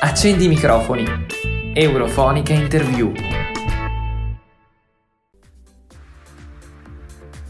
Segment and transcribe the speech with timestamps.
[0.00, 1.04] Accendi i microfoni.
[1.74, 3.12] Eurofonica Interview.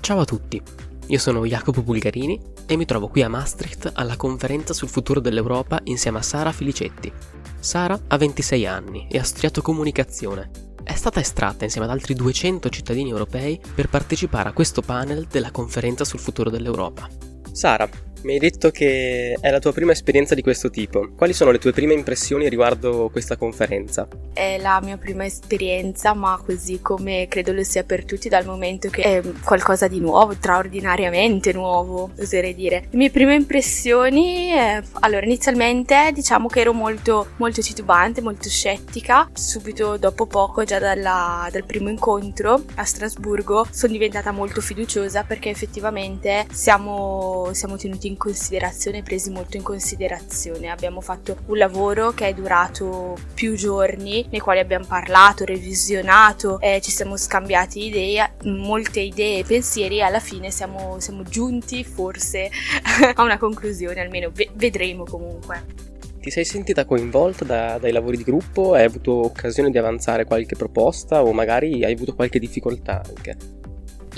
[0.00, 0.62] Ciao a tutti,
[1.08, 5.80] io sono Jacopo Bulgarini e mi trovo qui a Maastricht alla conferenza sul futuro dell'Europa
[5.84, 7.12] insieme a Sara Filicetti.
[7.60, 10.50] Sara ha 26 anni e ha studiato comunicazione.
[10.82, 15.50] È stata estratta insieme ad altri 200 cittadini europei per partecipare a questo panel della
[15.50, 17.10] conferenza sul futuro dell'Europa.
[17.52, 17.86] Sara,
[18.22, 21.10] mi hai detto che è la tua prima esperienza di questo tipo.
[21.16, 24.08] Quali sono le tue prime impressioni riguardo questa conferenza?
[24.32, 28.88] È la mia prima esperienza, ma così come credo lo sia per tutti dal momento
[28.88, 32.86] che è qualcosa di nuovo, straordinariamente nuovo, oserei dire.
[32.90, 39.30] Le mie prime impressioni, eh, allora inizialmente diciamo che ero molto, molto titubante, molto scettica.
[39.32, 45.50] Subito dopo poco, già dalla, dal primo incontro a Strasburgo, sono diventata molto fiduciosa perché
[45.50, 50.68] effettivamente siamo, siamo tenuti in considerazione, presi molto in considerazione.
[50.68, 56.80] Abbiamo fatto un lavoro che è durato più giorni, nei quali abbiamo parlato, revisionato, eh,
[56.82, 62.50] ci siamo scambiati idee, molte idee e pensieri e alla fine siamo, siamo giunti forse
[63.14, 65.86] a una conclusione, almeno v- vedremo comunque.
[66.20, 68.74] Ti sei sentita coinvolta da, dai lavori di gruppo?
[68.74, 73.57] Hai avuto occasione di avanzare qualche proposta o magari hai avuto qualche difficoltà anche?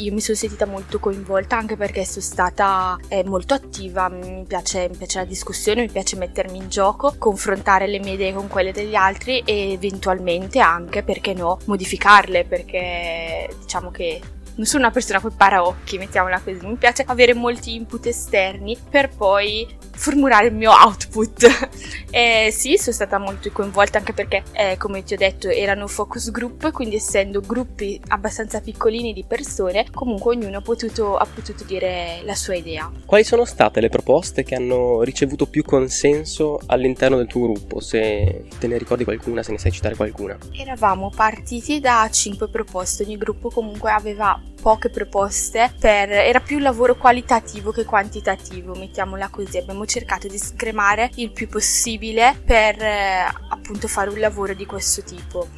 [0.01, 4.89] Io mi sono sentita molto coinvolta anche perché sono stata eh, molto attiva, mi piace,
[4.89, 8.73] mi piace, la discussione, mi piace mettermi in gioco, confrontare le mie idee con quelle
[8.73, 14.21] degli altri e eventualmente anche, perché no, modificarle perché diciamo che
[14.61, 19.09] non sono una persona con paraocchi, mettiamola così, mi piace avere molti input esterni per
[19.09, 21.69] poi formulare il mio output.
[22.11, 26.30] e sì, sono stata molto coinvolta anche perché, eh, come ti ho detto, erano focus
[26.30, 32.20] group, quindi essendo gruppi abbastanza piccolini di persone, comunque ognuno ha potuto, ha potuto dire
[32.25, 32.91] la sua idea.
[33.06, 37.81] Quali sono state le proposte che hanno ricevuto più consenso all'interno del tuo gruppo?
[37.81, 40.36] Se te ne ricordi qualcuna, se ne sai citare qualcuna?
[40.53, 46.62] Eravamo partiti da 5 proposte, ogni gruppo comunque aveva poche proposte per era più un
[46.62, 49.59] lavoro qualitativo che quantitativo mettiamola così.
[49.59, 55.03] Abbiamo cercato di scremare il più possibile per eh, appunto fare un lavoro di questo
[55.03, 55.48] tipo.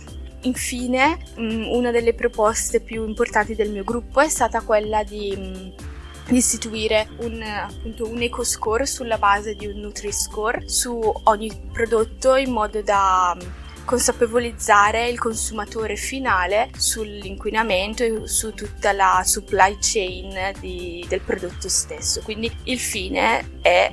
[0.42, 6.34] Infine mh, una delle proposte più importanti del mio gruppo è stata quella di mh,
[6.34, 12.50] istituire un, appunto, un eco score sulla base di un Nutri-Score su ogni prodotto in
[12.50, 13.36] modo da
[13.84, 22.20] consapevolizzare il consumatore finale sull'inquinamento e su tutta la supply chain di, del prodotto stesso.
[22.22, 23.92] Quindi il fine è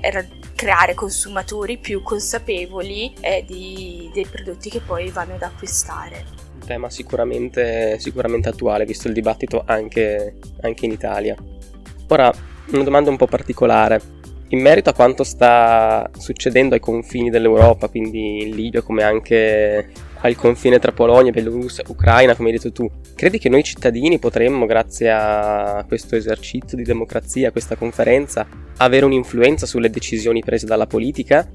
[0.56, 6.26] creare consumatori più consapevoli eh, di, dei prodotti che poi vanno ad acquistare.
[6.54, 11.36] Un tema sicuramente, sicuramente attuale, visto il dibattito anche, anche in Italia.
[12.08, 12.30] Ora,
[12.72, 14.19] una domanda un po' particolare.
[14.52, 19.88] In merito a quanto sta succedendo ai confini dell'Europa, quindi in Libia come anche
[20.22, 24.66] al confine tra Polonia, Bielorussia, Ucraina, come hai detto tu, credi che noi cittadini potremmo,
[24.66, 28.46] grazie a questo esercizio di democrazia, a questa conferenza,
[28.78, 31.48] avere un'influenza sulle decisioni prese dalla politica?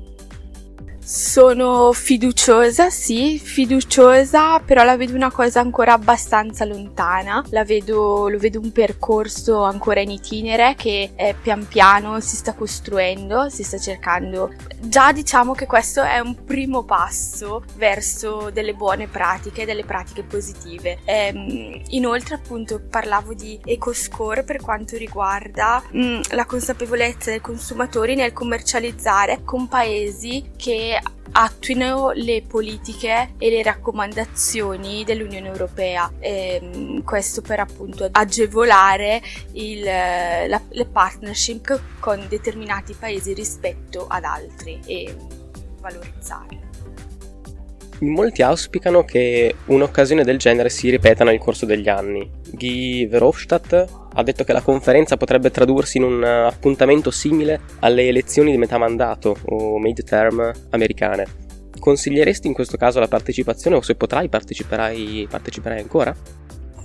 [1.06, 7.44] Sono fiduciosa, sì, fiduciosa, però la vedo una cosa ancora abbastanza lontana.
[7.66, 13.50] Vedo, lo vedo un percorso ancora in itinere che eh, pian piano si sta costruendo,
[13.50, 14.54] si sta cercando.
[14.80, 21.00] Già diciamo che questo è un primo passo verso delle buone pratiche, delle pratiche positive.
[21.04, 28.14] Ehm, inoltre, appunto, parlavo di EcoScore per quanto riguarda mh, mm, la consapevolezza dei consumatori
[28.14, 30.92] nel commercializzare con paesi che
[31.36, 36.10] attuino le politiche e le raccomandazioni dell'Unione Europea.
[36.18, 39.20] E, ehm, questo per appunto agevolare
[39.52, 45.14] il, la, le partnership con determinati paesi rispetto ad altri e
[45.80, 46.62] valorizzarle.
[48.00, 52.28] Molti auspicano che un'occasione del genere si ripeta nel corso degli anni.
[52.54, 53.84] Guy Verhofstadt
[54.16, 58.78] ha detto che la conferenza potrebbe tradursi in un appuntamento simile alle elezioni di metà
[58.78, 61.26] mandato o midterm americane.
[61.78, 66.14] Consiglieresti in questo caso la partecipazione o se potrai parteciperai, parteciperai ancora?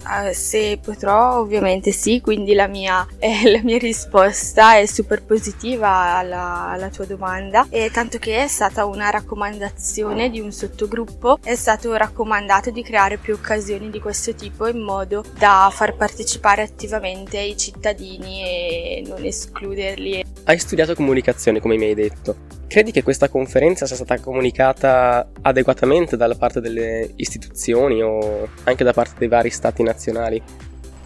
[0.04, 6.18] Uh, se potrò, ovviamente sì, quindi la mia, eh, la mia risposta è super positiva
[6.18, 11.56] alla, alla, tua domanda, e tanto che è stata una raccomandazione di un sottogruppo, è
[11.56, 17.40] stato raccomandato di creare più occasioni di questo tipo in modo da far partecipare attivamente
[17.40, 20.25] i cittadini e non escluderli.
[20.44, 22.49] Hai studiato comunicazione, come mi hai detto.
[22.69, 28.94] Credi che questa conferenza sia stata comunicata adeguatamente dalla parte delle istituzioni o anche da
[28.94, 30.39] parte dei vari stati nazionali?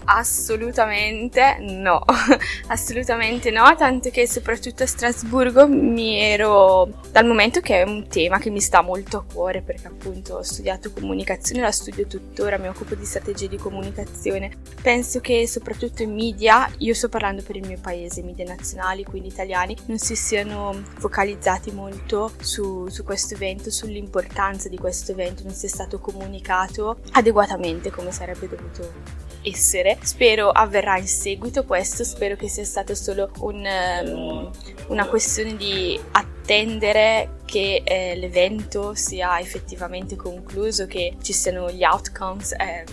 [0.06, 2.04] Assolutamente no,
[2.68, 8.38] assolutamente no, tanto che soprattutto a Strasburgo mi ero, dal momento che è un tema
[8.38, 12.68] che mi sta molto a cuore, perché appunto ho studiato comunicazione, la studio tuttora, mi
[12.68, 14.52] occupo di strategie di comunicazione,
[14.82, 19.30] penso che soprattutto i media, io sto parlando per il mio paese, media nazionali, quindi
[19.30, 25.54] italiani, non si siano focalizzati molto su, su questo evento, sull'importanza di questo evento, non
[25.54, 29.93] sia stato comunicato adeguatamente come sarebbe dovuto essere.
[30.02, 33.66] Spero avverrà in seguito questo, spero che sia stato solo un,
[34.06, 34.52] um,
[34.88, 42.54] una questione di attendere che eh, l'evento sia effettivamente concluso, che ci siano gli outcomes.
[42.54, 42.84] Eh,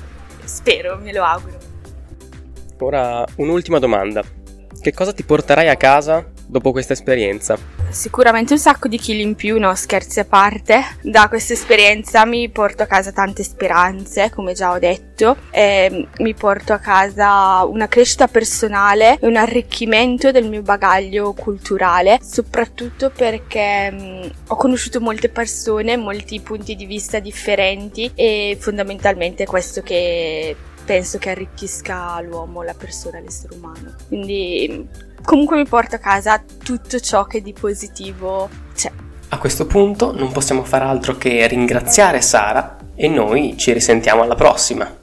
[0.45, 1.59] spero, me lo auguro.
[2.79, 4.23] Ora un'ultima domanda.
[4.81, 7.80] Che cosa ti porterai a casa dopo questa esperienza?
[7.91, 10.81] Sicuramente un sacco di chili in più, no scherzi a parte.
[11.03, 16.73] Da questa esperienza mi porto a casa tante speranze, come già ho detto, mi porto
[16.73, 24.31] a casa una crescita personale e un arricchimento del mio bagaglio culturale, soprattutto perché mh,
[24.49, 31.31] ho conosciuto molte persone, molti punti di vista differenti e fondamentalmente questo che penso che
[31.31, 33.95] arricchisca l'uomo, la persona, l'essere umano.
[34.09, 34.89] Quindi
[35.23, 38.91] comunque mi porto a casa tutto ciò che di positivo c'è.
[39.29, 44.35] A questo punto non possiamo fare altro che ringraziare Sara e noi ci risentiamo alla
[44.35, 45.00] prossima.